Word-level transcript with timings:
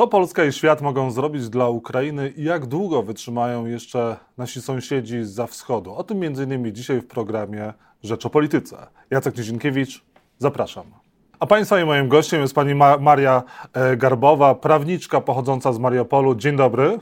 Co 0.00 0.06
Polska 0.06 0.44
i 0.44 0.52
świat 0.52 0.82
mogą 0.82 1.10
zrobić 1.10 1.48
dla 1.48 1.68
Ukrainy 1.68 2.32
i 2.36 2.44
jak 2.44 2.66
długo 2.66 3.02
wytrzymają 3.02 3.66
jeszcze 3.66 4.16
nasi 4.38 4.62
sąsiedzi 4.62 5.24
za 5.24 5.46
wschodu? 5.46 5.94
O 5.94 6.04
tym 6.04 6.22
m.in. 6.22 6.74
dzisiaj 6.74 7.00
w 7.00 7.06
programie 7.06 7.72
Rzecz 8.02 8.26
o 8.26 8.30
Polityce. 8.30 8.86
Jacek 9.10 9.36
Nizinkiewicz, 9.36 10.04
zapraszam. 10.38 10.84
A 11.40 11.46
Państwa 11.46 11.80
i 11.80 11.84
moim 11.84 12.08
gościem 12.08 12.40
jest 12.40 12.54
pani 12.54 12.74
Ma 12.74 12.98
Maria 12.98 13.42
e, 13.72 13.96
Garbowa, 13.96 14.54
prawniczka 14.54 15.20
pochodząca 15.20 15.72
z 15.72 15.78
Mariupolu. 15.78 16.34
Dzień 16.34 16.56
dobry. 16.56 16.98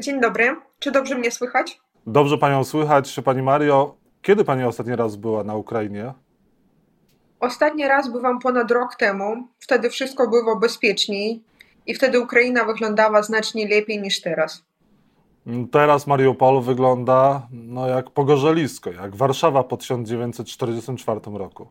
Dzień 0.00 0.20
dobry. 0.20 0.56
Czy 0.78 0.90
dobrze 0.90 1.18
mnie 1.18 1.30
słychać? 1.30 1.80
Dobrze 2.06 2.38
Panią 2.38 2.64
słychać. 2.64 3.20
Pani 3.24 3.42
Mario, 3.42 3.94
kiedy 4.22 4.44
Pani 4.44 4.64
ostatni 4.64 4.96
raz 4.96 5.16
była 5.16 5.44
na 5.44 5.54
Ukrainie? 5.54 6.12
Ostatni 7.40 7.88
raz 7.88 8.12
byłam 8.12 8.38
ponad 8.38 8.70
rok 8.70 8.94
temu. 8.94 9.48
Wtedy 9.58 9.90
wszystko 9.90 10.28
było 10.28 10.56
bezpieczniej 10.56 11.42
i 11.86 11.94
wtedy 11.94 12.20
Ukraina 12.20 12.64
wyglądała 12.64 13.22
znacznie 13.22 13.68
lepiej 13.68 14.02
niż 14.02 14.20
teraz. 14.20 14.64
Teraz 15.72 16.06
Mariupol 16.06 16.62
wygląda 16.62 17.46
no, 17.52 17.88
jak 17.88 18.10
pogorzelisko, 18.10 18.90
jak 18.90 19.16
Warszawa 19.16 19.64
po 19.64 19.76
1944 19.76 21.20
roku. 21.34 21.68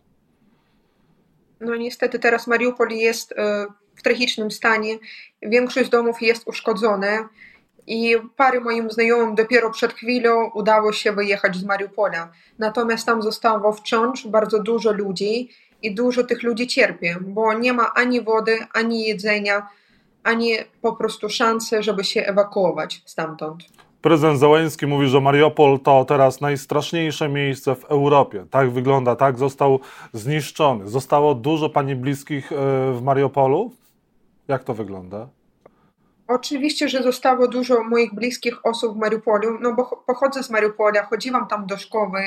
No 1.59 1.75
niestety 1.75 2.19
teraz 2.19 2.47
Mariupol 2.47 2.89
jest 2.89 3.31
e, 3.31 3.65
w 3.95 4.03
tragicznym 4.03 4.51
stanie. 4.51 4.97
Większość 5.41 5.89
domów 5.89 6.21
jest 6.21 6.47
uszkodzone 6.47 7.23
i 7.89 8.16
parę 8.35 8.59
moim 8.59 8.91
znajomym 8.91 9.35
dopiero 9.35 9.71
przed 9.71 9.93
chwilą 9.93 10.49
udało 10.53 10.93
się 10.93 11.11
wyjechać 11.11 11.55
z 11.55 11.63
Mariupola. 11.63 12.31
Natomiast 12.59 13.05
tam 13.05 13.21
zostało 13.21 13.73
wciąż 13.73 14.27
bardzo 14.27 14.63
dużo 14.63 14.91
ludzi 14.91 15.49
i 15.81 15.95
dużo 15.95 16.23
tych 16.23 16.44
ludzi 16.44 16.67
cierpi, 16.67 17.07
bo 17.21 17.53
nie 17.53 17.73
ma 17.73 17.94
ani 17.94 18.21
wody, 18.21 18.57
ani 18.73 19.03
jedzenia, 19.03 19.67
ani 20.23 20.53
po 20.81 20.94
prostu 20.95 21.30
szansy, 21.30 21.83
żeby 21.83 22.03
się 22.03 22.21
ewakuować 22.21 23.02
stamtąd. 23.05 23.63
Prezydent 24.02 24.39
Załęski 24.39 24.88
mówi, 24.88 25.08
że 25.08 25.22
Mariupol 25.22 25.80
to 25.80 26.06
teraz 26.06 26.41
najstraszniejsze 26.41 27.30
miejsce 27.30 27.75
w 27.75 27.85
Europie. 27.85 28.45
Tak 28.50 28.72
wygląda, 28.72 29.16
tak 29.16 29.38
został 29.38 29.80
zniszczony. 30.13 30.89
Zostało 30.89 31.35
dużo 31.35 31.69
pani 31.69 31.95
bliskich 31.95 32.52
e, 32.52 32.56
w 32.94 33.02
Mariupolu? 33.03 33.72
Jak 34.47 34.63
to 34.63 34.73
wygląda? 34.73 35.28
Oczywiście, 36.30 36.89
że 36.89 37.03
zostało 37.03 37.47
dużo 37.47 37.83
moich 37.83 38.13
bliskich 38.13 38.66
osób 38.66 38.95
w 38.95 38.99
Mariupolu, 38.99 39.59
no 39.61 39.73
bo 39.73 40.03
pochodzę 40.08 40.44
z 40.44 40.49
Mariupola, 40.49 41.03
chodziłam 41.03 41.47
tam 41.47 41.67
do 41.67 41.77
szkoły, 41.77 42.22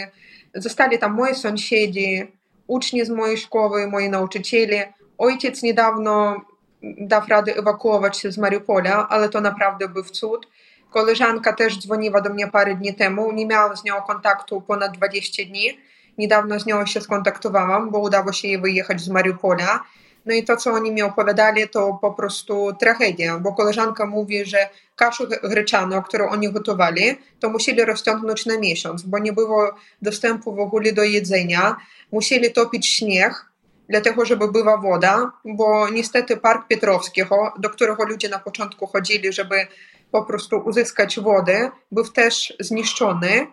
zostali 0.55 0.99
tam 0.99 1.15
moi 1.15 1.35
sąsiedzi, 1.35 2.33
uczni 2.67 3.05
z 3.05 3.11
mojej 3.11 3.39
szkoły, 3.39 3.87
moi 3.87 4.09
nauczyciele. 4.09 4.93
Ojciec 5.19 5.63
niedawno 5.63 6.37
dał 6.83 7.23
radę 7.29 7.57
ewakuować 7.57 8.19
się 8.19 8.33
z 8.33 8.39
Mariupola, 8.39 9.09
ale 9.09 9.29
to 9.29 9.41
naprawdę 9.41 9.89
był 9.89 10.05
cud. 10.05 10.49
Koleżanka 10.91 11.53
też 11.53 11.79
dzwoniła 11.79 12.21
do 12.21 12.31
mnie 12.31 12.49
parę 12.49 12.75
dni 12.75 12.95
temu, 12.95 13.33
nie 13.33 13.47
miałam 13.47 13.77
z 13.77 13.85
nią 13.85 13.95
kontaktu 13.95 14.61
ponad 14.61 14.97
20 14.97 15.45
dni. 15.45 15.79
Niedawno 16.19 16.61
z 16.61 16.67
nią 16.67 16.87
się 16.87 17.01
skontaktowałam, 17.01 17.91
bo 17.91 17.99
udało 17.99 18.33
się 18.33 18.49
jej 18.49 18.61
wyjechać 18.61 19.01
z 19.01 19.09
Mariupola 19.09 19.81
no 20.27 20.35
i 20.35 20.45
to, 20.45 20.57
co 20.57 20.71
oni 20.71 20.93
mi 20.93 21.03
opowiadali, 21.03 21.69
to 21.69 21.99
po 22.01 22.13
prostu 22.13 22.73
tragedia, 22.81 23.39
bo 23.39 23.53
koleżanka 23.53 24.07
mówi, 24.07 24.45
że 24.45 24.69
kaszę 24.97 25.27
gryczaną, 25.27 26.03
którą 26.03 26.29
oni 26.29 26.53
gotowali, 26.53 27.19
to 27.41 27.49
musieli 27.49 27.85
rozciągnąć 27.85 28.47
na 28.47 28.59
miesiąc, 28.59 29.03
bo 29.03 29.19
nie 29.19 29.33
było 29.33 29.75
dostępu 30.03 30.55
w 30.55 30.61
ogóle 30.61 30.93
do 30.93 31.03
jedzenia. 31.03 31.77
Musieli 32.13 32.53
topić 32.53 32.87
śnieg, 32.87 33.47
dlatego 33.89 34.25
żeby 34.25 34.53
była 34.53 34.77
woda, 34.77 35.33
bo 35.45 35.89
niestety 35.89 36.37
Park 36.37 36.69
Pietrowskiego, 36.69 37.53
do 37.59 37.71
którego 37.71 38.05
ludzie 38.05 38.29
na 38.29 38.39
początku 38.39 38.87
chodzili, 38.87 39.33
żeby 39.33 39.67
po 40.11 40.25
prostu 40.25 40.59
uzyskać 40.59 41.21
wodę, 41.21 41.71
był 41.93 42.05
też 42.05 42.55
zniszczony 42.61 43.47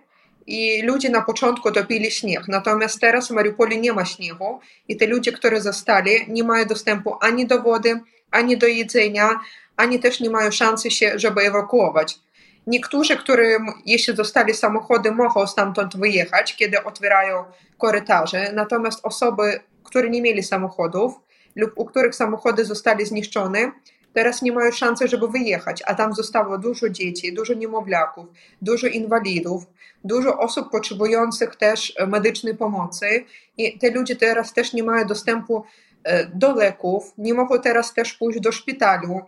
i 0.47 0.81
ludzie 0.81 1.09
na 1.09 1.21
początku 1.21 1.71
topili 1.71 2.11
śnieg. 2.11 2.47
Natomiast 2.47 2.99
teraz 2.99 3.27
w 3.27 3.31
Mariupolu 3.31 3.75
nie 3.75 3.93
ma 3.93 4.05
śniegu 4.05 4.59
i 4.87 4.97
te 4.97 5.07
ludzie, 5.07 5.31
którzy 5.31 5.61
zostali, 5.61 6.11
nie 6.27 6.43
mają 6.43 6.65
dostępu 6.65 7.15
ani 7.21 7.47
do 7.47 7.61
wody, 7.61 7.99
ani 8.31 8.57
do 8.57 8.67
jedzenia, 8.67 9.39
ani 9.77 9.99
też 9.99 10.19
nie 10.19 10.29
mają 10.29 10.51
szansy 10.51 10.91
się, 10.91 11.11
żeby 11.15 11.41
ewakuować. 11.41 12.19
Niektórzy, 12.67 13.17
którzy 13.17 13.57
jeśli 13.85 14.15
zostali 14.15 14.53
samochody, 14.53 15.11
mogą 15.11 15.47
stamtąd 15.47 15.97
wyjechać, 15.97 16.55
kiedy 16.55 16.83
otwierają 16.83 17.43
korytarze, 17.77 18.51
natomiast 18.53 18.99
osoby, 19.03 19.59
które 19.83 20.09
nie 20.09 20.21
mieli 20.21 20.43
samochodów 20.43 21.13
lub 21.55 21.71
u 21.75 21.85
których 21.85 22.15
samochody 22.15 22.65
zostali 22.65 23.05
zniszczone, 23.05 23.71
teraz 24.13 24.41
nie 24.41 24.51
mają 24.51 24.71
szansy, 24.71 25.07
żeby 25.07 25.27
wyjechać, 25.27 25.83
a 25.85 25.95
tam 25.95 26.13
zostało 26.13 26.57
dużo 26.57 26.89
dzieci, 26.89 27.33
dużo 27.33 27.53
niemowlaków, 27.53 28.25
dużo 28.61 28.87
inwalidów, 28.87 29.63
dużo 30.03 30.37
osób 30.37 30.71
potrzebujących 30.71 31.55
też 31.55 31.93
e, 31.97 32.07
medycznej 32.07 32.57
pomocy 32.57 33.25
i 33.57 33.79
te 33.79 33.91
ludzie 33.91 34.15
teraz 34.15 34.53
też 34.53 34.73
nie 34.73 34.83
mają 34.83 35.07
dostępu 35.07 35.63
e, 36.03 36.25
do 36.25 36.55
leków, 36.55 37.13
nie 37.17 37.33
mogą 37.33 37.61
teraz 37.61 37.93
też 37.93 38.13
pójść 38.13 38.39
do 38.39 38.51
szpitalu. 38.51 39.21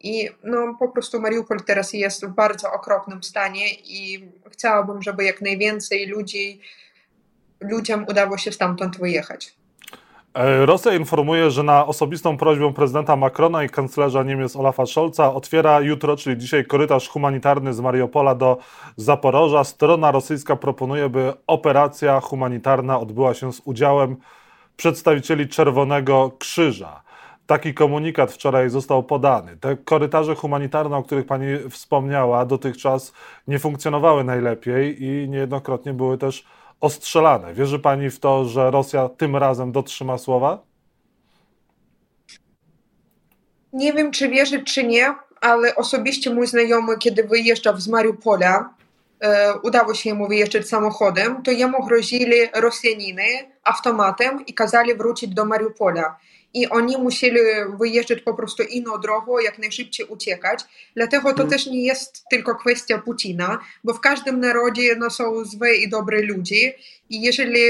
I 0.00 0.28
no, 0.44 0.76
po 0.78 0.88
prostu 0.88 1.20
Mariupol 1.20 1.60
teraz 1.64 1.92
jest 1.92 2.26
w 2.26 2.28
bardzo 2.28 2.72
okropnym 2.72 3.22
stanie 3.22 3.74
i 3.74 4.28
chciałabym, 4.50 5.02
żeby 5.02 5.24
jak 5.24 5.40
najwięcej 5.40 6.06
ludzi, 6.06 6.60
ludziom 7.60 8.06
udało 8.08 8.38
się 8.38 8.52
stamtąd 8.52 8.98
wyjechać. 8.98 9.56
E, 10.36 10.66
Rosja 10.66 10.94
informuje, 10.94 11.50
że 11.50 11.62
na 11.62 11.86
osobistą 11.86 12.36
prośbę 12.36 12.72
prezydenta 12.72 13.16
Macrona 13.16 13.64
i 13.64 13.68
kanclerza 13.68 14.22
Niemiec 14.22 14.56
Olafa 14.56 14.86
Scholza 14.86 15.34
otwiera 15.34 15.80
jutro, 15.80 16.16
czyli 16.16 16.38
dzisiaj, 16.38 16.64
korytarz 16.64 17.08
humanitarny 17.08 17.74
z 17.74 17.80
Mariupola 17.80 18.34
do 18.34 18.58
Zaporoża. 18.96 19.64
Strona 19.64 20.10
rosyjska 20.10 20.56
proponuje, 20.56 21.08
by 21.08 21.32
operacja 21.46 22.20
humanitarna 22.20 23.00
odbyła 23.00 23.34
się 23.34 23.52
z 23.52 23.62
udziałem 23.64 24.16
przedstawicieli 24.76 25.48
Czerwonego 25.48 26.32
Krzyża. 26.38 27.02
Taki 27.46 27.74
komunikat 27.74 28.32
wczoraj 28.32 28.70
został 28.70 29.02
podany. 29.02 29.56
Te 29.56 29.76
korytarze 29.76 30.34
humanitarne, 30.34 30.96
o 30.96 31.02
których 31.02 31.26
Pani 31.26 31.46
wspomniała, 31.70 32.46
dotychczas 32.46 33.12
nie 33.48 33.58
funkcjonowały 33.58 34.24
najlepiej 34.24 35.04
i 35.04 35.28
niejednokrotnie 35.28 35.92
były 35.92 36.18
też 36.18 36.44
ostrzelane. 36.80 37.54
Wierzy 37.54 37.78
pani 37.78 38.10
w 38.10 38.18
to, 38.18 38.44
że 38.44 38.70
Rosja 38.70 39.08
tym 39.08 39.36
razem 39.36 39.72
dotrzyma 39.72 40.18
słowa? 40.18 40.62
Nie 43.72 43.92
wiem, 43.92 44.10
czy 44.10 44.28
wierzy, 44.28 44.64
czy 44.64 44.84
nie, 44.84 45.14
ale 45.40 45.74
osobiście 45.74 46.34
mój 46.34 46.46
znajomy, 46.46 46.98
kiedy 46.98 47.24
wyjeżdżał 47.24 47.76
z 47.76 47.88
Mariupola, 47.88 48.74
udało 49.62 49.94
się 49.94 50.14
mu 50.14 50.28
wyjeżdżać 50.28 50.68
samochodem, 50.68 51.42
to 51.42 51.50
jemu 51.50 51.86
grozili 51.86 52.36
Rosjaniny 52.54 53.24
automatem 53.64 54.46
i 54.46 54.54
kazali 54.54 54.94
wrócić 54.94 55.34
do 55.34 55.44
Mariupola 55.44 56.16
i 56.56 56.68
oni 56.68 56.96
musieli 56.96 57.40
wyjeżdżać 57.80 58.20
po 58.20 58.34
prostu 58.34 58.62
inną 58.62 58.98
drogą, 58.98 59.38
jak 59.38 59.58
najszybciej 59.58 60.06
uciekać. 60.06 60.60
Dlatego 60.94 61.32
to 61.32 61.42
mm. 61.42 61.50
też 61.50 61.66
nie 61.66 61.84
jest 61.84 62.24
tylko 62.30 62.54
kwestia 62.54 62.98
Putina, 62.98 63.58
bo 63.84 63.94
w 63.94 64.00
każdym 64.00 64.40
narodzie 64.40 64.96
no, 64.96 65.10
są 65.10 65.44
złe 65.44 65.74
i 65.74 65.88
dobre 65.88 66.22
ludzie 66.22 66.74
i 67.10 67.20
jeżeli 67.20 67.60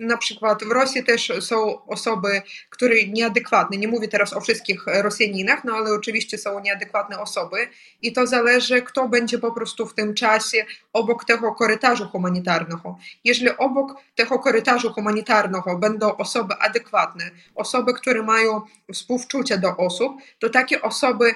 na 0.00 0.16
przykład 0.16 0.64
w 0.64 0.70
Rosji 0.70 1.04
też 1.04 1.32
są 1.40 1.86
osoby, 1.86 2.42
które 2.70 2.94
nieadekwatne, 3.08 3.76
nie 3.76 3.88
mówię 3.88 4.08
teraz 4.08 4.32
o 4.32 4.40
wszystkich 4.40 4.84
Rosjaninach, 4.86 5.64
no 5.64 5.74
ale 5.74 5.92
oczywiście 5.92 6.38
są 6.38 6.60
nieadekwatne 6.60 7.18
osoby 7.18 7.68
i 8.02 8.12
to 8.12 8.26
zależy, 8.26 8.82
kto 8.82 9.08
będzie 9.08 9.38
po 9.38 9.52
prostu 9.52 9.86
w 9.86 9.94
tym 9.94 10.14
czasie 10.14 10.64
obok 10.92 11.24
tego 11.24 11.54
korytarza 11.54 12.04
humanitarnego. 12.04 12.98
Jeżeli 13.24 13.56
obok 13.56 13.94
tego 14.14 14.38
korytarza 14.38 14.88
humanitarnego 14.88 15.78
będą 15.78 16.16
osoby 16.16 16.54
adekwatne, 16.60 17.30
osoby, 17.54 17.94
które 17.94 18.22
mają 18.22 18.62
współczucie 18.92 19.58
do 19.58 19.76
osób, 19.76 20.12
to 20.38 20.50
takie 20.50 20.82
osoby 20.82 21.34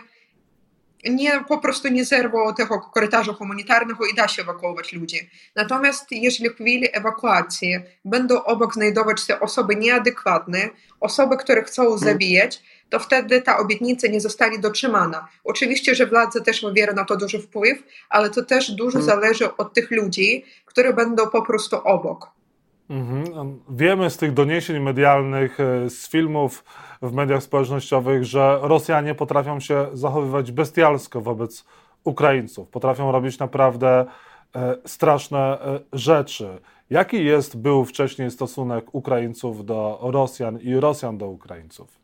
nie, 1.11 1.45
po 1.49 1.59
prostu 1.59 1.89
nie 1.89 2.05
zerwą 2.05 2.55
tego 2.55 2.81
korytarza 2.81 3.33
humanitarnego 3.33 4.07
i 4.07 4.15
da 4.15 4.29
się 4.29 4.43
ewakuować 4.43 4.93
ludzi. 4.93 5.31
Natomiast 5.57 6.07
jeżeli 6.11 6.51
w 6.51 6.55
chwili 6.55 6.89
ewakuacji 6.93 7.77
będą 8.05 8.45
obok 8.45 8.75
znajdować 8.75 9.21
się 9.21 9.41
osoby 9.41 9.77
nieadekwatne, 9.77 10.71
osoby, 11.01 11.37
które 11.37 11.63
chcą 11.63 11.87
mm. 11.87 11.99
zabijać, 11.99 12.63
to 12.91 12.99
wtedy 12.99 13.43
ta 13.43 13.59
obietnica 13.59 14.09
nie 14.09 14.21
zostanie 14.21 14.59
dotrzymana. 14.59 15.29
Oczywiście, 15.45 15.95
że 15.95 16.07
władza 16.07 16.41
też 16.41 16.63
wywiera 16.63 16.93
na 16.93 17.05
to 17.05 17.17
duży 17.17 17.43
wpływ, 17.43 17.83
ale 18.09 18.31
to 18.31 18.45
też 18.45 18.71
dużo 18.71 18.99
mm. 18.99 19.07
zależy 19.07 19.57
od 19.57 19.75
tych 19.75 19.91
ludzi, 19.91 20.45
które 20.65 20.93
będą 20.93 21.31
po 21.31 21.43
prostu 21.43 21.77
obok. 21.85 22.34
Mhm. 22.91 23.61
Wiemy 23.71 24.11
z 24.11 24.17
tych 24.17 24.33
doniesień 24.33 24.81
medialnych, 24.81 25.61
e, 25.61 25.91
z 25.91 26.09
filmów 26.09 26.65
w 27.03 27.13
mediach 27.13 27.43
społecznościowych, 27.43 28.25
że 28.25 28.59
Rosjanie 28.63 29.15
potrafią 29.15 29.61
się 29.61 29.87
zachowywać 29.93 30.53
bestialsko 30.53 31.21
wobec 31.21 31.65
Ukraińców, 32.05 32.69
potrafią 32.69 33.13
robić 33.13 33.39
naprawdę 33.39 34.07
e, 34.57 34.77
straszne 34.87 35.39
e, 35.39 35.81
rzeczy. 35.93 36.59
Jaki 36.91 37.25
jest, 37.25 37.57
był 37.57 37.85
wcześniej 37.85 38.31
stosunek 38.31 38.95
Ukraińców 38.95 39.67
do 39.67 39.99
Rosjan 40.03 40.59
i 40.61 40.75
Rosjan 40.75 41.19
do 41.19 41.29
Ukraińców? 41.29 42.04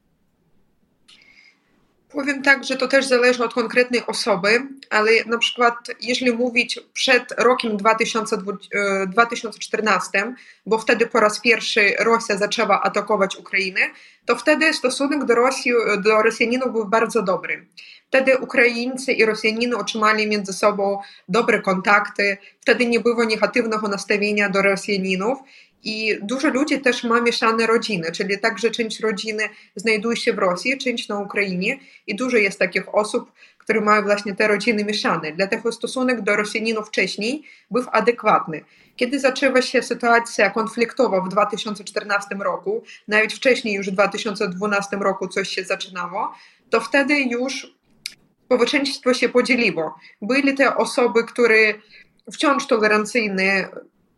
Powiem 2.12 2.42
tak, 2.42 2.64
że 2.64 2.76
to 2.76 2.88
też 2.88 3.06
zależy 3.06 3.44
od 3.44 3.54
konkretnej 3.54 4.06
osoby, 4.06 4.62
ale 4.90 5.10
na 5.26 5.38
przykład 5.38 5.74
jeśli 6.00 6.32
mówić 6.32 6.80
przed 6.92 7.32
rokiem 7.38 7.76
2014, 7.76 10.34
bo 10.66 10.78
wtedy 10.78 11.06
po 11.06 11.20
raz 11.20 11.40
pierwszy 11.40 11.94
Rosja 11.98 12.36
zaczęła 12.36 12.82
atakować 12.82 13.36
Ukrainę, 13.36 13.80
to 14.26 14.36
wtedy 14.36 14.72
stosunek 14.72 15.24
do 15.24 15.34
Rosji, 15.34 15.72
do 16.04 16.22
Rosjanów 16.22 16.72
był 16.72 16.84
bardzo 16.84 17.22
dobry. 17.22 17.66
Wtedy 18.08 18.38
Ukraińcy 18.38 19.12
i 19.12 19.24
Rosjanie 19.24 19.76
otrzymali 19.76 20.26
między 20.26 20.52
sobą 20.52 20.98
dobre 21.28 21.60
kontakty, 21.60 22.36
wtedy 22.60 22.86
nie 22.86 23.00
było 23.00 23.24
negatywnego 23.24 23.88
nastawienia 23.88 24.48
do 24.48 24.62
Rosjaninów 24.62 25.38
i 25.84 26.18
dużo 26.22 26.48
ludzi 26.48 26.80
też 26.80 27.04
ma 27.04 27.20
mieszane 27.20 27.66
rodziny, 27.66 28.12
czyli 28.12 28.38
także 28.38 28.70
część 28.70 29.00
rodziny 29.00 29.42
znajduje 29.76 30.16
się 30.16 30.32
w 30.32 30.38
Rosji, 30.38 30.78
część 30.78 31.08
na 31.08 31.18
Ukrainie 31.18 31.78
i 32.06 32.16
dużo 32.16 32.36
jest 32.36 32.58
takich 32.58 32.94
osób, 32.94 33.32
które 33.58 33.80
mają 33.80 34.02
właśnie 34.02 34.34
te 34.34 34.48
rodziny 34.48 34.84
mieszane. 34.84 35.32
Dlatego 35.32 35.72
stosunek 35.72 36.20
do 36.20 36.36
Rosjaninów 36.36 36.88
wcześniej 36.88 37.42
był 37.70 37.84
adekwatny. 37.92 38.64
Kiedy 38.96 39.20
zaczęła 39.20 39.62
się 39.62 39.82
sytuacja 39.82 40.50
konfliktowa 40.50 41.20
w 41.20 41.28
2014 41.28 42.34
roku, 42.34 42.82
nawet 43.08 43.32
wcześniej 43.32 43.74
już 43.74 43.90
w 43.90 43.92
2012 43.92 44.96
roku 44.96 45.28
coś 45.28 45.48
się 45.48 45.64
zaczynało, 45.64 46.34
to 46.70 46.80
wtedy 46.80 47.14
już 47.20 47.74
społeczeństwo 48.44 49.14
się 49.14 49.28
podzieliło. 49.28 49.94
Byli 50.22 50.54
te 50.54 50.76
osoby, 50.76 51.24
które 51.24 51.74
wciąż 52.32 52.66
tolerancyjne 52.66 53.68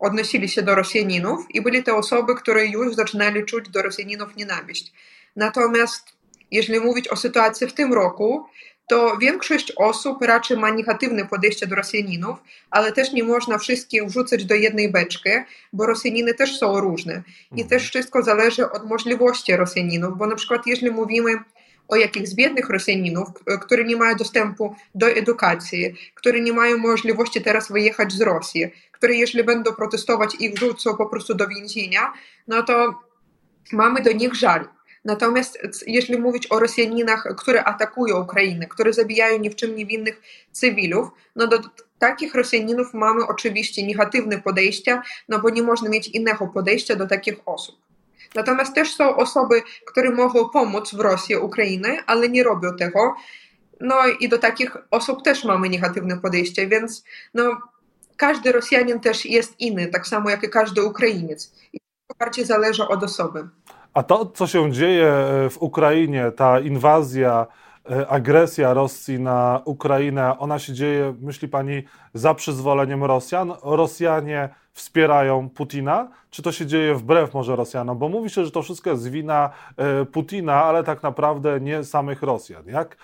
odnosili 0.03 0.49
się 0.49 0.61
do 0.61 0.75
Rosjaninów 0.75 1.45
i 1.49 1.61
byli 1.61 1.83
te 1.83 1.95
osoby, 1.95 2.35
które 2.35 2.65
już 2.65 2.95
zaczynali 2.95 3.45
czuć 3.45 3.69
do 3.69 3.81
Rosjaninów 3.81 4.35
nienawiść. 4.35 4.93
Natomiast 5.35 6.13
jeśli 6.51 6.79
mówić 6.79 7.07
o 7.07 7.15
sytuacji 7.15 7.67
w 7.67 7.73
tym 7.73 7.93
roku, 7.93 8.45
to 8.87 9.17
większość 9.17 9.73
osób 9.77 10.21
raczej 10.21 10.57
ma 10.57 10.71
negatywne 10.71 11.25
podejście 11.25 11.67
do 11.67 11.75
Rosjaninów, 11.75 12.37
ale 12.71 12.91
też 12.91 13.13
nie 13.13 13.23
można 13.23 13.57
wszystkich 13.57 14.05
wrzucać 14.05 14.45
do 14.45 14.55
jednej 14.55 14.91
beczki, 14.91 15.29
bo 15.73 15.85
Rosjaniny 15.85 16.33
też 16.33 16.57
są 16.57 16.79
różne. 16.79 17.23
I 17.51 17.61
mhm. 17.61 17.69
też 17.69 17.89
wszystko 17.89 18.23
zależy 18.23 18.71
od 18.71 18.89
możliwości 18.89 19.55
Rosjaninów, 19.55 20.17
bo 20.17 20.27
na 20.27 20.35
przykład 20.35 20.67
jeśli 20.67 20.91
mówimy 20.91 21.31
o 21.87 21.95
jakichś 21.95 22.33
biednych 22.33 22.69
Rosjaninów, 22.69 23.27
którzy 23.61 23.85
nie 23.85 23.95
mają 23.95 24.15
dostępu 24.15 24.75
do 24.95 25.07
edukacji, 25.07 25.95
którzy 26.15 26.41
nie 26.41 26.53
mają 26.53 26.77
możliwości 26.77 27.41
teraz 27.41 27.71
wyjechać 27.71 28.13
z 28.13 28.21
Rosji, 28.21 28.71
które 28.91 29.15
jeśli 29.15 29.43
będą 29.43 29.73
protestować 29.73 30.35
ich 30.39 30.53
wrzucą 30.53 30.97
po 30.97 31.05
prostu 31.05 31.35
do 31.35 31.47
więzienia, 31.47 32.13
no 32.47 32.63
to 32.63 32.99
mamy 33.71 34.01
do 34.01 34.11
nich 34.11 34.35
żal. 34.35 34.67
Natomiast 35.05 35.59
jeśli 35.87 36.17
mówić 36.17 36.51
o 36.51 36.59
Rosjaninach, 36.59 37.27
które 37.37 37.63
atakują 37.63 38.21
Ukrainę, 38.21 38.67
które 38.67 38.93
zabijają 38.93 39.39
ni 39.39 39.49
w 39.49 39.75
niewinnych 39.75 40.21
cywilów, 40.51 41.07
no 41.35 41.47
do 41.47 41.59
takich 41.99 42.35
Rosjaninów 42.35 42.93
mamy 42.93 43.27
oczywiście 43.27 43.87
negatywne 43.87 44.41
podejście, 44.41 45.01
no 45.29 45.39
bo 45.39 45.49
nie 45.49 45.63
można 45.63 45.89
mieć 45.89 46.07
innego 46.07 46.47
podejścia 46.47 46.95
do 46.95 47.07
takich 47.07 47.35
osób. 47.45 47.82
Natomiast 48.35 48.75
też 48.75 48.95
są 48.95 49.15
osoby, 49.15 49.61
które 49.85 50.11
mogą 50.11 50.49
pomóc 50.49 50.95
w 50.95 50.99
Rosji, 50.99 51.35
Ukrainy, 51.35 51.97
ale 52.07 52.29
nie 52.29 52.43
robią 52.43 52.75
tego. 52.75 53.15
No 53.81 53.95
i 54.19 54.29
do 54.29 54.37
takich 54.37 54.77
osób 54.91 55.23
też 55.23 55.43
mamy 55.43 55.69
negatywne 55.69 56.17
podejście, 56.17 56.67
więc 56.67 57.03
no, 57.33 57.57
każdy 58.17 58.51
Rosjanin 58.51 58.99
też 58.99 59.25
jest 59.25 59.59
inny, 59.59 59.87
tak 59.87 60.07
samo 60.07 60.29
jak 60.29 60.43
i 60.43 60.49
każdy 60.49 60.83
Ukrainiec. 60.83 61.53
I 61.73 61.79
to 62.07 62.15
bardziej 62.19 62.45
zależy 62.45 62.87
od 62.87 63.03
osoby. 63.03 63.47
A 63.93 64.03
to, 64.03 64.25
co 64.25 64.47
się 64.47 64.71
dzieje 64.71 65.07
e, 65.07 65.49
w 65.49 65.57
Ukrainie, 65.61 66.31
ta 66.31 66.59
inwazja, 66.59 67.47
e, 67.91 68.07
agresja 68.07 68.73
Rosji 68.73 69.19
na 69.19 69.61
Ukrainę, 69.65 70.39
ona 70.39 70.59
się 70.59 70.73
dzieje, 70.73 71.15
myśli 71.21 71.47
pani, 71.47 71.83
za 72.13 72.33
przyzwoleniem 72.33 73.03
Rosjan? 73.03 73.53
Rosjanie 73.63 74.49
wspierają 74.73 75.49
Putina, 75.49 76.09
czy 76.29 76.41
to 76.41 76.51
się 76.51 76.65
dzieje 76.65 76.95
wbrew 76.95 77.33
może 77.33 77.55
Rosjanom? 77.55 77.97
Bo 77.97 78.09
mówi 78.09 78.29
się, 78.29 78.45
że 78.45 78.51
to 78.51 78.61
wszystko 78.61 78.89
jest 78.89 79.09
wina 79.09 79.49
e, 79.77 80.05
Putina, 80.05 80.63
ale 80.63 80.83
tak 80.83 81.03
naprawdę 81.03 81.59
nie 81.59 81.83
samych 81.83 82.21
Rosjan. 82.21 82.67
Jak 82.67 82.97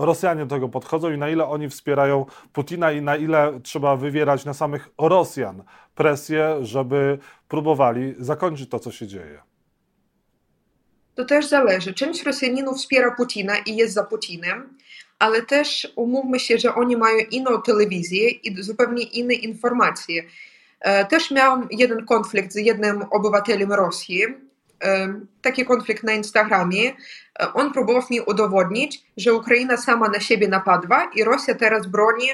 Rosjanie 0.00 0.46
do 0.46 0.54
tego 0.54 0.68
podchodzą 0.68 1.12
i 1.12 1.18
na 1.18 1.28
ile 1.28 1.46
oni 1.46 1.68
wspierają 1.68 2.26
Putina 2.52 2.92
i 2.92 3.02
na 3.02 3.16
ile 3.16 3.60
trzeba 3.62 3.96
wywierać 3.96 4.44
na 4.44 4.54
samych 4.54 4.88
Rosjan 4.98 5.62
presję, 5.94 6.56
żeby 6.62 7.18
próbowali 7.48 8.14
zakończyć 8.18 8.70
to, 8.70 8.78
co 8.78 8.92
się 8.92 9.06
dzieje? 9.06 9.40
To 11.14 11.24
też 11.24 11.46
zależy. 11.46 11.94
Część 11.94 12.22
Rosjaninów 12.22 12.76
wspiera 12.76 13.14
Putina 13.16 13.58
i 13.58 13.76
jest 13.76 13.94
za 13.94 14.04
Putinem, 14.04 14.78
ale 15.18 15.42
też 15.42 15.92
umówmy 15.96 16.40
się, 16.40 16.58
że 16.58 16.74
oni 16.74 16.96
mają 16.96 17.18
inną 17.30 17.62
telewizję 17.62 18.30
i 18.30 18.62
zupełnie 18.62 19.02
inne 19.02 19.34
informacje. 19.34 20.22
E, 20.84 21.04
też 21.04 21.30
miałam 21.30 21.68
jeden 21.70 22.06
konflikt 22.06 22.52
z 22.52 22.56
jednym 22.56 23.02
obywatelem 23.10 23.72
Rosji, 23.72 24.22
e, 24.84 25.14
taki 25.42 25.64
konflikt 25.64 26.02
na 26.02 26.12
Instagramie. 26.12 26.92
E, 27.40 27.52
on 27.54 27.72
próbował 27.72 28.02
mi 28.10 28.20
udowodnić, 28.20 29.02
że 29.16 29.34
Ukraina 29.34 29.76
sama 29.76 30.08
na 30.08 30.20
siebie 30.20 30.48
napadła 30.48 31.10
i 31.14 31.24
Rosja 31.24 31.54
teraz 31.54 31.86
broni 31.86 32.26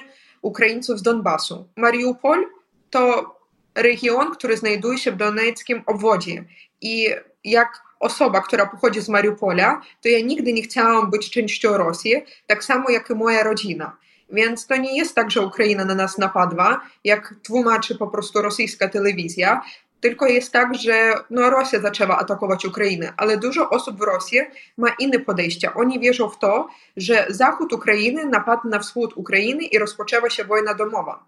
Ukraińców 0.43 0.99
z 0.99 1.03
Donbasu. 1.03 1.69
Mariupol 1.77 2.47
to 2.91 3.35
region, 3.75 4.31
który 4.31 4.57
znajduje 4.57 4.99
się 4.99 5.13
w 5.13 5.17
doneckim 5.17 5.83
obwodzie 5.87 6.45
i 6.81 7.09
jak 7.45 7.83
osoba, 8.01 8.41
która 8.41 8.67
pochodzi 8.67 9.01
z 9.01 9.09
Mariupola, 9.09 9.81
to 10.03 10.09
ja 10.09 10.21
nigdy 10.21 10.53
nie 10.53 10.63
chciałam 10.63 11.11
być 11.11 11.31
częścią 11.31 11.77
Rosji, 11.77 12.15
tak 12.47 12.65
samo 12.65 12.91
jak 12.91 13.11
i 13.11 13.15
moja 13.15 13.43
rodzina. 13.43 13.97
Więc 14.33 14.67
to 14.67 14.77
nie 14.77 14.97
jest 14.97 15.15
tak, 15.15 15.31
że 15.31 15.41
Ukraina 15.41 15.85
na 15.85 15.95
nas 15.95 16.19
napadła, 16.19 16.81
jak 17.05 17.35
tłumaczy 17.43 17.99
po 17.99 18.07
prostu 18.07 18.43
rosyjska 18.43 18.89
telewizja, 18.89 19.63
tylko 20.01 20.27
jest 20.27 20.53
tak, 20.53 20.75
że 20.75 21.15
no, 21.31 21.51
Rosja 21.51 21.81
zaczęła 21.81 22.19
atakować 22.19 22.65
Ukrainę, 22.65 23.13
ale 23.17 23.39
dużo 23.39 23.71
osób 23.71 23.99
w 23.99 24.03
Rosji 24.03 24.39
ma 24.77 24.89
inne 24.99 25.19
podejście. 25.19 25.75
Oni 25.75 26.01
wierzą 26.01 26.29
w 26.29 26.39
to, 26.39 26.69
że 26.97 27.27
zachód 27.29 27.73
Ukrainy 27.73 28.27
napadł 28.27 28.69
na 28.69 28.79
wschód 28.79 29.13
Ukrainy 29.17 29.65
i 29.65 29.79
rozpoczęła 29.79 30.31
się 30.31 30.45
wojna 30.45 30.75
domowa. 30.75 31.25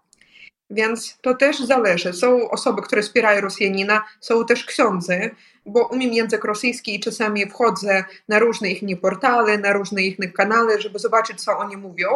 Więc 0.73 1.17
to 1.21 1.33
też 1.33 1.59
zależy. 1.59 2.13
Są 2.13 2.49
osoby, 2.49 2.81
które 2.81 3.01
wspierają 3.01 3.41
Rosjanina, 3.41 4.03
są 4.19 4.45
też 4.45 4.65
ksiądzy, 4.65 5.31
bo 5.65 5.87
umiem 5.87 6.13
język 6.13 6.43
rosyjski 6.43 6.95
i 6.95 6.99
czasami 6.99 7.49
wchodzę 7.49 8.03
na 8.27 8.39
różne 8.39 8.71
ich 8.71 9.01
portale, 9.01 9.57
na 9.57 9.73
różne 9.73 10.01
ich 10.01 10.17
kanały, 10.33 10.81
żeby 10.81 10.99
zobaczyć, 10.99 11.41
co 11.41 11.57
oni 11.57 11.77
mówią. 11.77 12.07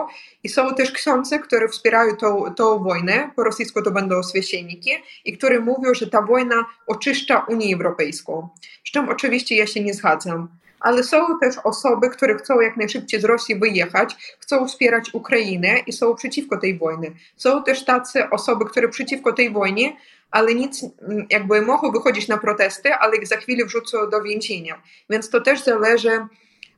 I 0.43 0.50
są 0.50 0.75
też 0.75 0.91
ksiądzy, 0.91 1.39
które 1.39 1.67
wspierają 1.67 2.15
tą, 2.15 2.53
tą 2.55 2.84
wojnę, 2.84 3.31
po 3.36 3.43
rosyjsku 3.43 3.81
to 3.81 3.91
będą 3.91 4.24
święcienniki, 4.24 4.91
i 5.25 5.38
które 5.38 5.60
mówią, 5.60 5.93
że 5.93 6.08
ta 6.08 6.22
wojna 6.22 6.65
oczyszcza 6.88 7.46
Unię 7.50 7.75
Europejską. 7.75 8.50
Z 8.86 8.91
czym 8.91 9.10
oczywiście 9.10 9.55
ja 9.55 9.67
się 9.67 9.84
nie 9.84 9.93
zgadzam 9.93 10.48
ale 10.79 11.03
są 11.03 11.39
też 11.39 11.55
osoby, 11.63 12.10
które 12.10 12.36
chcą 12.36 12.60
jak 12.60 12.77
najszybciej 12.77 13.22
z 13.22 13.24
Rosji 13.24 13.55
wyjechać, 13.55 14.36
chcą 14.39 14.67
wspierać 14.67 15.13
Ukrainę 15.13 15.79
i 15.88 15.93
są 15.93 16.15
przeciwko 16.15 16.57
tej 16.57 16.77
wojnie. 16.77 17.12
Są 17.36 17.63
też 17.63 17.86
tacy 17.86 18.29
osoby, 18.29 18.65
które 18.65 18.89
przeciwko 18.89 19.34
tej 19.34 19.51
wojnie, 19.51 19.98
ale 20.31 20.55
nic, 20.55 20.86
jakby 21.29 21.62
mogą 21.62 21.91
wychodzić 21.91 22.27
na 22.27 22.38
protesty, 22.38 22.93
ale 22.93 23.17
ich 23.17 23.27
za 23.27 23.38
chwilę 23.38 23.65
wrzucą 23.65 24.10
do 24.10 24.22
więzienia. 24.22 24.81
Więc 25.10 25.29
to 25.29 25.41
też 25.41 25.63
zależy 25.63 26.25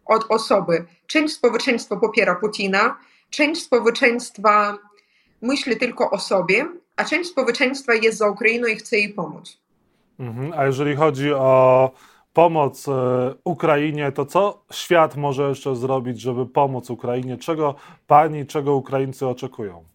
od 0.06 0.26
osoby. 0.30 0.86
Część 1.08 1.34
społeczeństwa 1.34 1.96
popiera 1.96 2.36
Putina, 2.36 2.98
część 3.30 3.62
społeczeństwa 3.62 4.78
myśli 5.42 5.78
tylko 5.78 6.12
o 6.12 6.20
sobie, 6.20 6.68
a 6.96 7.06
część 7.06 7.30
społeczeństwa 7.30 7.94
jest 7.94 8.18
za 8.18 8.30
Ukrainą 8.30 8.68
i 8.68 8.76
chce 8.76 8.98
jej 8.98 9.10
pomóc. 9.10 9.58
Mhm. 10.20 10.54
A 10.58 10.66
jeżeli 10.66 10.96
chodzi 10.96 11.34
o 11.34 11.92
pomoc 12.40 12.88
e, 12.88 12.92
Ukrainie, 13.44 14.12
to 14.12 14.26
co 14.26 14.64
świat 14.72 15.16
może 15.16 15.50
jeszcze 15.50 15.76
zrobić, 15.76 16.22
żeby 16.22 16.46
pomóc 16.46 16.90
Ukrainie? 16.90 17.38
Czego 17.38 17.76
pani, 18.08 18.46
czego 18.46 18.76
Ukraińcy 18.76 19.28
oczekują? 19.28 19.86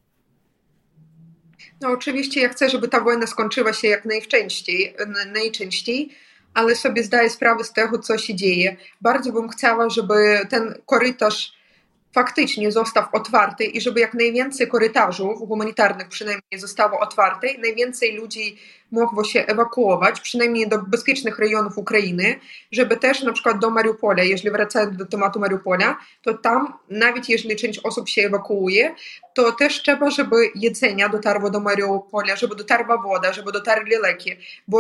No 1.81 1.91
oczywiście 1.91 2.41
ja 2.41 2.49
chcę, 2.49 2.69
żeby 2.69 2.89
ta 2.89 3.01
wojna 3.01 3.27
skończyła 3.27 3.73
się 3.73 3.89
jak 3.89 4.05
najczęściej, 4.05 4.97
najczęściej, 5.33 6.11
ale 6.55 6.75
sobie 6.75 7.03
zdaję 7.03 7.31
sprawę 7.31 7.65
z 7.65 7.73
tego, 7.73 7.99
co 7.99 8.19
się 8.19 8.35
dzieje. 8.35 8.77
Bardzo 9.01 9.33
bym 9.33 9.49
chciała, 9.49 9.91
żeby 9.91 10.15
ten 10.51 10.75
korytarz 10.87 11.53
faktycznie 12.15 12.73
został 12.73 13.05
otwarty 13.13 13.65
i 13.65 13.81
żeby 13.81 14.01
jak 14.01 14.15
najwięcej 14.15 14.69
korytarzów 14.69 15.39
humanitarnych 15.39 16.09
przynajmniej 16.09 16.59
zostało 16.59 17.01
otwarte 17.01 17.49
najwięcej 17.59 18.17
ludzi 18.17 18.59
mogło 18.91 19.25
się 19.25 19.47
ewakuować, 19.47 20.21
przynajmniej 20.21 20.69
do 20.69 20.79
bezpiecznych 20.79 21.39
rejonów 21.39 21.79
Ukrainy, 21.79 22.41
żeby 22.73 22.97
też 22.97 23.23
na 23.23 23.33
przykład 23.33 23.59
do 23.59 23.71
Mariupola, 23.71 24.23
jeżeli 24.23 24.51
wracając 24.51 24.97
do 24.97 25.07
tematu 25.07 25.41
Mariupola, 25.41 25.97
to 26.23 26.35
tam 26.35 26.79
nawet 26.91 27.29
jeżeli 27.29 27.57
część 27.57 27.79
osób 27.79 28.09
się 28.09 28.23
ewakuuje, 28.23 28.95
to 29.35 29.53
też 29.53 29.83
trzeba, 29.83 30.11
żeby 30.11 30.37
jedzenia 30.55 31.09
dotarło 31.09 31.51
do 31.51 31.61
Mariupola, 31.61 32.37
żeby 32.37 32.57
dotarła 32.57 33.03
woda, 33.03 33.33
żeby 33.33 33.53
dotarli 33.53 33.97
leki, 34.03 34.37
bo 34.69 34.79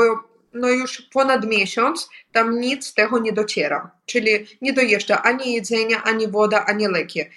no 0.54 0.68
już 0.68 1.02
ponad 1.12 1.46
miesiąc 1.46 2.08
tam 2.32 2.61
nic 2.61 2.87
z 2.87 2.94
tego 2.94 3.18
nie 3.18 3.32
dociera. 3.32 3.90
Czyli 4.06 4.30
nie 4.62 4.73
dojeżdża 4.73 5.23
ani 5.23 5.52
jedzenia, 5.54 6.02
ani 6.02 6.28
woda, 6.28 6.64
ani 6.66 6.88
leki. 6.88 7.20
E, 7.20 7.28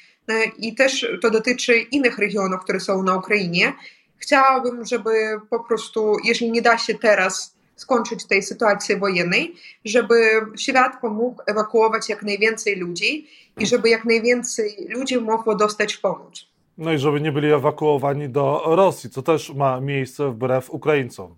I 0.60 0.76
też 0.76 1.08
to 1.22 1.30
dotyczy 1.30 1.80
innych 1.80 2.18
regionów, 2.18 2.62
które 2.64 2.80
są 2.80 3.04
na 3.04 3.16
Ukrainie. 3.16 3.74
Chciałabym, 4.18 4.86
żeby 4.86 5.10
po 5.50 5.60
prostu, 5.64 6.18
jeśli 6.24 6.52
nie 6.52 6.62
da 6.62 6.78
się 6.78 6.96
teraz 6.96 7.58
skończyć 7.76 8.26
tej 8.26 8.44
sytuacji 8.44 8.98
wojennej, 8.98 9.56
żeby 9.86 10.16
świat 10.58 11.02
pomógł 11.02 11.42
ewakuować 11.48 12.10
jak 12.10 12.24
najwięcej 12.24 12.76
ludzi 12.76 13.28
i 13.60 13.66
żeby 13.66 13.90
jak 13.90 14.06
najwięcej 14.06 14.88
ludzi 14.90 15.18
mogło 15.18 15.56
dostać 15.56 15.98
pomoc. 15.98 16.48
No 16.78 16.94
i 16.94 16.98
żeby 16.98 17.22
nie 17.22 17.32
byli 17.32 17.52
ewakuowani 17.52 18.30
do 18.30 18.64
Rosji, 18.66 19.10
co 19.10 19.22
też 19.22 19.50
ma 19.50 19.82
miejsce 19.82 20.32
wbrew 20.32 20.70
Ukraińcom. 20.70 21.36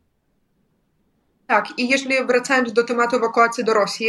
Tak, 1.50 1.79
i 1.79 1.89
jeśli 1.89 2.25
wracając 2.25 2.74
do 2.74 2.84
tematu 2.84 3.15
ewakuacji 3.15 3.63
do 3.63 3.74
Rosji, 3.74 4.08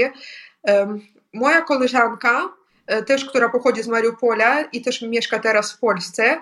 moja 1.33 1.61
koleżanka, 1.61 2.49
e, 2.87 3.03
też 3.03 3.25
która 3.25 3.49
pochodzi 3.49 3.83
z 3.83 3.89
Mariupola 3.89 4.63
i 4.63 4.83
też 4.83 5.03
mieszka 5.03 5.39
teraz 5.39 5.73
w 5.73 5.79
Polsce, 5.79 6.41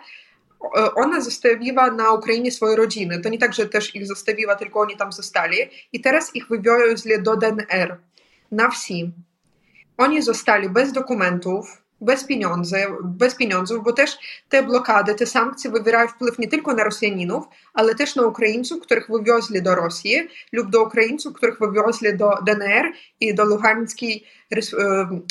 ona 0.95 1.21
zostawiła 1.21 1.91
na 1.91 2.11
Ukrainie 2.11 2.53
swoje 2.53 2.77
rodziny. 2.77 3.21
To 3.21 3.29
nie 3.29 3.39
tak, 3.39 3.55
że 3.55 3.69
też 3.69 3.95
ich 3.95 4.07
zostawiła, 4.07 4.57
tylko 4.57 4.81
oni 4.81 4.97
tam 4.97 5.13
zostali. 5.13 5.57
I 5.93 6.01
teraz 6.01 6.37
ich 6.37 6.49
wywiozli 6.49 7.23
do 7.23 7.37
DNR 7.37 7.99
na 8.53 8.71
wsi. 8.71 9.13
Oni 9.99 10.23
zostali 10.23 10.71
bez 10.71 10.93
dokumentów, 10.93 11.83
bez 12.01 12.25
pieniędzy, 12.25 12.77
bez 13.05 13.35
pieniądzów, 13.35 13.85
bo 13.85 13.93
też 13.93 14.19
te 14.49 14.63
blokady, 14.63 15.15
te 15.15 15.27
sankcje 15.27 15.71
wywierają 15.71 16.09
wpływ 16.09 16.39
nie 16.39 16.49
tylko 16.49 16.75
na 16.75 16.85
Rosjaninów, 16.85 17.45
ale 17.75 17.95
też 17.95 18.17
na 18.17 18.23
Ukraińców, 18.27 18.83
których 18.83 19.09
wywiozli 19.11 19.63
do 19.63 19.75
Rosji 19.75 20.29
lub 20.53 20.71
do 20.71 20.83
Ukraińców, 20.83 21.33
których 21.35 21.59
wywiozli 21.59 22.17
do 22.17 22.31
DNR 22.47 22.93
i 23.21 23.35
do 23.35 23.45
Luhańskiej, 23.45 24.25
Rys- 24.55 24.75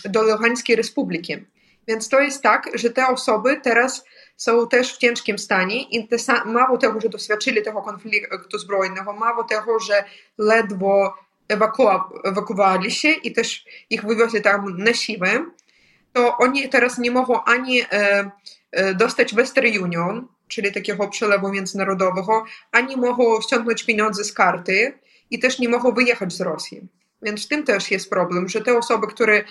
e, 0.05 0.09
do 0.09 0.23
Luhańskiej 0.23 0.75
Republiki. 0.75 1.35
Więc 1.87 2.09
to 2.09 2.19
jest 2.19 2.43
tak, 2.43 2.69
że 2.73 2.89
te 2.89 3.07
osoby 3.07 3.59
teraz 3.63 4.05
są 4.37 4.67
też 4.67 4.93
w 4.93 4.97
ciężkim 4.97 5.37
stanie 5.39 5.83
i 5.83 6.07
te, 6.07 6.19
sa- 6.19 6.45
mało 6.45 6.77
tego, 6.77 7.01
że 7.01 7.09
doświadczyli 7.09 7.61
tego 7.61 7.81
konfliktu 7.81 8.57
zbrojnego, 8.57 9.13
mało 9.13 9.43
tego, 9.43 9.79
że 9.79 10.03
ledwo 10.37 11.13
ewakuo- 11.49 12.09
ewakuowali 12.23 12.91
się 12.91 13.09
i 13.09 13.33
też 13.33 13.65
ich 13.89 14.05
wywiozli 14.05 14.41
tam 14.41 14.77
na 14.77 14.93
siłę, 14.93 15.45
to 16.17 16.37
oni 16.37 16.69
teraz 16.69 16.97
nie 16.97 17.11
mogą 17.11 17.43
ani 17.43 17.81
e, 17.81 17.85
e, 18.71 18.93
dostać 18.93 19.35
Western 19.35 19.83
Union, 19.83 20.27
czyli 20.47 20.73
takiego 20.73 21.07
przelewu 21.07 21.49
międzynarodowego, 21.49 22.43
ani 22.71 22.97
mogą 22.97 23.41
ściągnąć 23.41 23.83
pieniądze 23.83 24.23
z 24.23 24.33
karty 24.33 24.93
i 25.31 25.39
też 25.39 25.59
nie 25.59 25.69
mogą 25.69 25.91
wyjechać 25.91 26.33
z 26.33 26.41
Rosji. 26.41 26.81
Więc 27.21 27.45
w 27.45 27.47
tym 27.47 27.63
też 27.63 27.91
jest 27.91 28.09
problem, 28.09 28.49
że 28.49 28.61
te 28.61 28.77
osoby, 28.77 29.07
które 29.07 29.43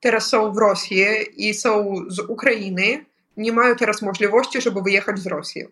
teraz 0.00 0.26
są 0.26 0.52
w 0.52 0.58
Rosji 0.58 1.04
i 1.36 1.54
są 1.54 1.94
z 2.08 2.18
Ukrainy, 2.18 3.04
nie 3.36 3.52
mają 3.52 3.76
teraz 3.76 4.02
możliwości, 4.02 4.60
żeby 4.60 4.82
wyjechać 4.82 5.18
z 5.18 5.26
Rosji. 5.26 5.64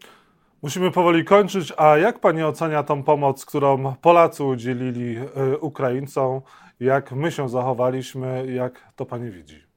Musimy 0.63 0.91
powoli 0.91 1.25
kończyć, 1.25 1.73
a 1.77 1.99
jak 1.99 2.19
pani 2.19 2.43
ocenia 2.43 2.83
tą 2.83 3.03
pomoc, 3.03 3.45
którą 3.45 3.95
Polacy 4.03 4.45
udzielili 4.45 5.17
y, 5.17 5.59
Ukraińcom? 5.59 6.41
Jak 6.81 7.13
my 7.13 7.33
się 7.33 7.49
zachowaliśmy? 7.49 8.53
Jak 8.55 8.81
to 8.97 9.07
pani 9.07 9.31
widzi? 9.31 9.68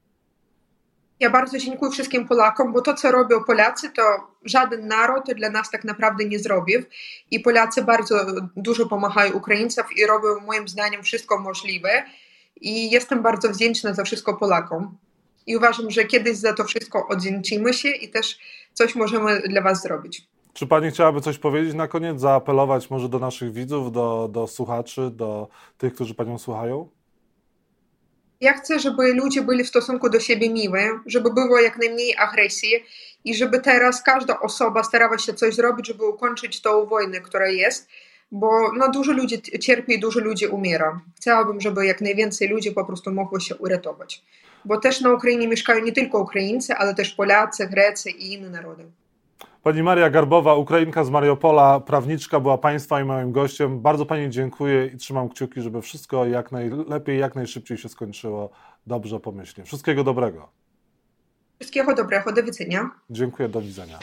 Ja 1.22 1.30
bardzo 1.30 1.58
dziękuję 1.58 1.92
wszystkim 1.92 2.28
Polakom, 2.28 2.72
bo 2.72 2.80
to, 2.80 2.94
co 2.94 3.12
robią 3.12 3.44
Polacy, 3.44 3.90
to 3.90 4.02
żaden 4.44 4.88
naród 4.88 5.24
dla 5.36 5.50
nas 5.50 5.70
tak 5.70 5.84
naprawdę 5.84 6.24
nie 6.24 6.38
zrobił. 6.38 6.82
I 7.30 7.40
Polacy 7.40 7.84
bardzo 7.84 8.26
dużo 8.56 8.86
pomagają 8.86 9.32
Ukraińcom 9.32 9.84
i 9.96 10.06
robią 10.06 10.46
moim 10.46 10.68
zdaniem 10.68 11.02
wszystko 11.02 11.38
możliwe. 11.38 12.04
I 12.60 12.90
jestem 12.90 13.22
bardzo 13.22 13.48
wdzięczna 13.48 13.94
za 13.94 14.04
wszystko 14.04 14.36
Polakom. 14.36 14.98
I 15.46 15.56
uważam, 15.56 15.90
że 15.90 16.04
kiedyś 16.04 16.36
za 16.36 16.52
to 16.52 16.64
wszystko 16.64 17.08
oddzięczymy 17.08 17.74
się 17.74 17.88
i 17.88 18.08
też 18.08 18.38
coś 18.72 18.94
możemy 18.94 19.40
dla 19.40 19.62
Was 19.62 19.82
zrobić. 19.82 20.26
Czy 20.52 20.66
pani 20.66 20.90
chciałaby 20.90 21.20
coś 21.20 21.38
powiedzieć 21.38 21.74
na 21.74 21.88
koniec? 21.88 22.20
Zaapelować 22.20 22.90
może 22.90 23.08
do 23.08 23.18
naszych 23.18 23.52
widzów, 23.52 23.92
do, 23.92 24.28
do 24.32 24.46
słuchaczy, 24.46 25.10
do 25.10 25.48
tych, 25.78 25.94
którzy 25.94 26.14
panią 26.14 26.38
słuchają? 26.38 26.88
Ja 28.42 28.52
chcę, 28.52 28.78
żeby 28.78 29.14
ludzie 29.14 29.42
byli 29.42 29.64
w 29.64 29.68
stosunku 29.68 30.10
do 30.10 30.20
siebie 30.20 30.50
miły, 30.50 30.80
żeby 31.06 31.30
było 31.34 31.60
jak 31.60 31.78
najmniej 31.78 32.16
agresji 32.18 32.84
i 33.24 33.34
żeby 33.34 33.60
teraz 33.60 34.02
każda 34.02 34.40
osoba 34.40 34.84
starała 34.84 35.18
się 35.18 35.34
coś 35.34 35.54
zrobić, 35.54 35.86
żeby 35.86 36.06
ukończyć 36.06 36.60
tą 36.60 36.86
wojnę, 36.86 37.20
która 37.20 37.48
jest, 37.48 37.88
bo 38.32 38.72
no, 38.72 38.90
dużo 38.90 39.12
ludzi 39.12 39.42
cierpi 39.42 39.94
i 39.94 40.00
dużo 40.00 40.20
ludzi 40.20 40.46
umiera. 40.46 41.00
Chciałabym, 41.16 41.60
żeby 41.60 41.86
jak 41.86 42.00
najwięcej 42.00 42.48
ludzi 42.48 42.72
po 42.72 42.84
prostu 42.84 43.12
mogło 43.12 43.40
się 43.40 43.56
uratować. 43.56 44.22
Bo 44.64 44.80
też 44.80 45.00
na 45.00 45.12
Ukrainie 45.12 45.48
mieszkają 45.48 45.84
nie 45.84 45.92
tylko 45.92 46.18
Ukraińcy, 46.18 46.74
ale 46.74 46.94
też 46.94 47.14
Polacy, 47.14 47.66
Grecy 47.66 48.10
i 48.10 48.32
inne 48.32 48.50
narody. 48.50 48.84
Pani 49.62 49.82
Maria 49.82 50.10
Garbowa, 50.10 50.54
Ukrainka 50.54 51.04
z 51.04 51.10
Mariupola, 51.10 51.80
prawniczka, 51.80 52.40
była 52.40 52.58
Państwa 52.58 53.00
i 53.00 53.04
moim 53.04 53.32
gościem. 53.32 53.80
Bardzo 53.80 54.06
Pani 54.06 54.30
dziękuję 54.30 54.86
i 54.86 54.96
trzymam 54.96 55.28
kciuki, 55.28 55.60
żeby 55.60 55.82
wszystko 55.82 56.26
jak 56.26 56.52
najlepiej, 56.52 57.18
jak 57.18 57.34
najszybciej 57.34 57.78
się 57.78 57.88
skończyło 57.88 58.50
dobrze, 58.86 59.20
pomyślnie. 59.20 59.64
Wszystkiego 59.64 60.04
dobrego. 60.04 60.48
Wszystkiego 61.58 61.94
dobrego, 61.94 62.32
do 62.32 62.42
widzenia. 62.42 62.90
Dziękuję, 63.10 63.48
do 63.48 63.60
widzenia. 63.60 63.98